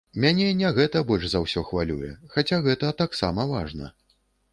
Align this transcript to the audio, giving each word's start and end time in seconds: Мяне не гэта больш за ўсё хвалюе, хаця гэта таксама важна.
Мяне 0.23 0.45
не 0.61 0.69
гэта 0.77 1.01
больш 1.09 1.27
за 1.33 1.41
ўсё 1.43 1.63
хвалюе, 1.67 2.09
хаця 2.37 2.57
гэта 2.69 2.89
таксама 3.03 3.45
важна. 3.53 3.93